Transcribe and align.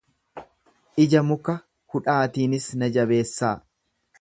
ija 1.03 1.21
muka 1.27 1.55
hudhaatiinis 1.91 2.69
na 2.83 2.91
jabeessaa! 2.97 3.57